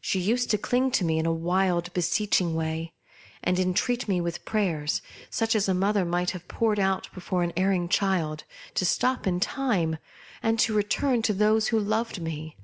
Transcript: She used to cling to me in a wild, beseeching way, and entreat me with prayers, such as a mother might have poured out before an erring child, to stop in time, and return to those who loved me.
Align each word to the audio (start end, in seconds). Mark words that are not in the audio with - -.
She 0.00 0.20
used 0.20 0.50
to 0.52 0.56
cling 0.56 0.92
to 0.92 1.04
me 1.04 1.18
in 1.18 1.26
a 1.26 1.32
wild, 1.32 1.92
beseeching 1.92 2.54
way, 2.54 2.92
and 3.42 3.58
entreat 3.58 4.06
me 4.06 4.20
with 4.20 4.44
prayers, 4.44 5.02
such 5.30 5.56
as 5.56 5.68
a 5.68 5.74
mother 5.74 6.04
might 6.04 6.30
have 6.30 6.46
poured 6.46 6.78
out 6.78 7.12
before 7.12 7.42
an 7.42 7.52
erring 7.56 7.88
child, 7.88 8.44
to 8.76 8.84
stop 8.86 9.26
in 9.26 9.40
time, 9.40 9.98
and 10.44 10.62
return 10.70 11.22
to 11.22 11.32
those 11.32 11.66
who 11.74 11.80
loved 11.80 12.22
me. 12.22 12.54